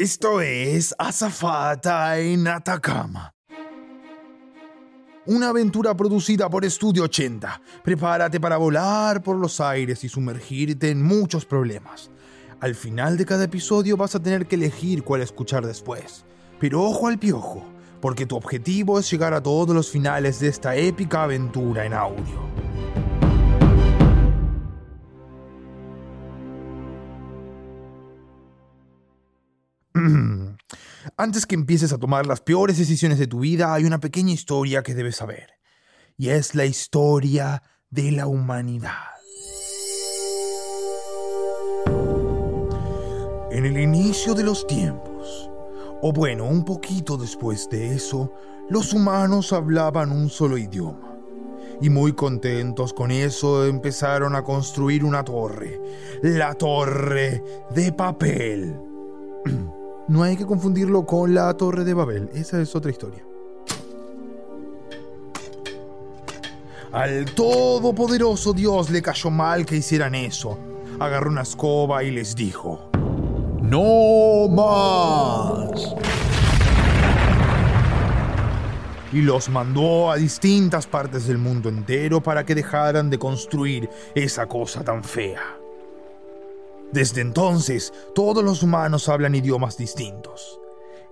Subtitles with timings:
[0.00, 3.34] Esto es Azafata en Atacama.
[5.26, 7.60] Una aventura producida por Estudio 80.
[7.84, 12.10] Prepárate para volar por los aires y sumergirte en muchos problemas.
[12.60, 16.24] Al final de cada episodio vas a tener que elegir cuál escuchar después.
[16.58, 17.62] Pero ojo al piojo,
[18.00, 22.59] porque tu objetivo es llegar a todos los finales de esta épica aventura en audio.
[31.16, 34.82] Antes que empieces a tomar las peores decisiones de tu vida, hay una pequeña historia
[34.82, 35.54] que debes saber.
[36.16, 38.92] Y es la historia de la humanidad.
[43.50, 45.50] En el inicio de los tiempos,
[46.02, 48.32] o bueno, un poquito después de eso,
[48.68, 51.16] los humanos hablaban un solo idioma.
[51.82, 55.80] Y muy contentos con eso empezaron a construir una torre,
[56.22, 57.42] la torre
[57.74, 58.78] de papel.
[60.10, 63.24] No hay que confundirlo con la Torre de Babel, esa es otra historia.
[66.90, 70.58] Al todopoderoso Dios le cayó mal que hicieran eso.
[70.98, 72.90] Agarró una escoba y les dijo,
[73.62, 75.94] ¡No más!
[79.12, 84.48] Y los mandó a distintas partes del mundo entero para que dejaran de construir esa
[84.48, 85.59] cosa tan fea.
[86.92, 90.60] Desde entonces, todos los humanos hablan idiomas distintos,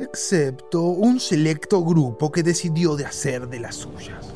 [0.00, 4.26] excepto un selecto grupo que decidió de hacer de las suyas.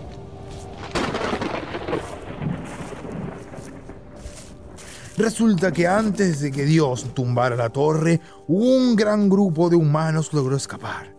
[5.17, 10.56] Resulta que antes de que Dios tumbara la torre, un gran grupo de humanos logró
[10.56, 11.15] escapar.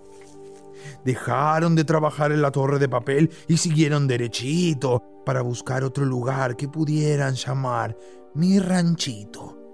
[1.04, 6.56] Dejaron de trabajar en la torre de papel y siguieron derechito para buscar otro lugar
[6.56, 7.98] que pudieran llamar
[8.34, 9.65] mi ranchito.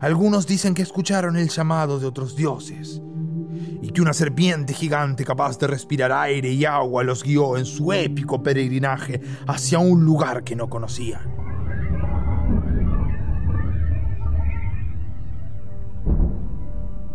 [0.00, 3.00] Algunos dicen que escucharon el llamado de otros dioses
[3.80, 7.92] y que una serpiente gigante capaz de respirar aire y agua los guió en su
[7.92, 11.34] épico peregrinaje hacia un lugar que no conocían.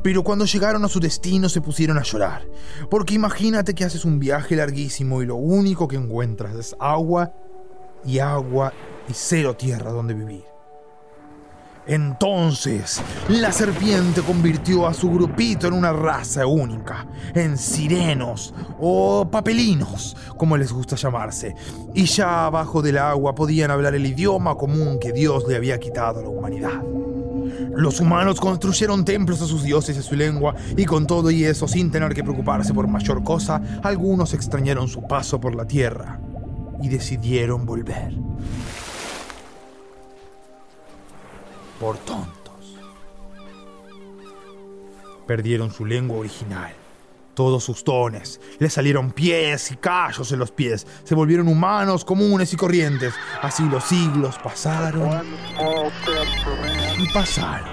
[0.01, 2.47] Pero cuando llegaron a su destino se pusieron a llorar,
[2.89, 7.33] porque imagínate que haces un viaje larguísimo y lo único que encuentras es agua
[8.05, 8.73] y agua
[9.09, 10.48] y cero tierra donde vivir.
[11.89, 20.15] Entonces, la serpiente convirtió a su grupito en una raza única, en sirenos o papelinos,
[20.37, 21.55] como les gusta llamarse,
[21.95, 26.19] y ya abajo del agua podían hablar el idioma común que Dios le había quitado
[26.19, 26.79] a la humanidad.
[27.75, 31.43] Los humanos construyeron templos a sus dioses y a su lengua, y con todo y
[31.43, 36.19] eso, sin tener que preocuparse por mayor cosa, algunos extrañaron su paso por la tierra
[36.83, 38.13] y decidieron volver.
[41.79, 42.77] Por tontos.
[45.25, 46.73] Perdieron su lengua original,
[47.33, 52.51] todos sus dones, les salieron pies y callos en los pies, se volvieron humanos comunes
[52.53, 53.13] y corrientes.
[53.41, 55.25] Así los siglos pasaron
[56.97, 57.69] y pasaron.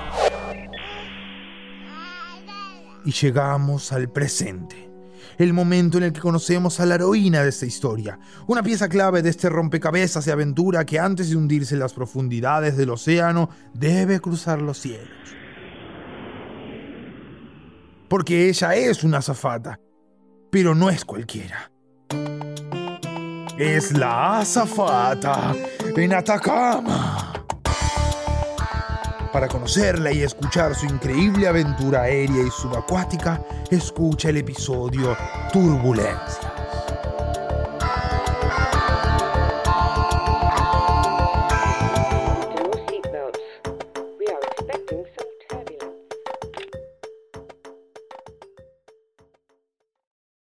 [3.05, 4.96] Y llegamos al presente
[5.39, 9.23] el momento en el que conocemos a la heroína de esta historia, una pieza clave
[9.23, 14.21] de este rompecabezas de aventura que antes de hundirse en las profundidades del océano debe
[14.21, 15.09] cruzar los cielos.
[18.09, 19.81] Porque ella es una azafata,
[20.51, 21.71] pero no es cualquiera.
[23.59, 25.55] Es la azafata
[25.97, 27.26] en Atacama.
[29.37, 35.15] Para conocerla y escuchar su increíble aventura aérea y subacuática, escucha el episodio
[35.53, 36.56] Turbulencia.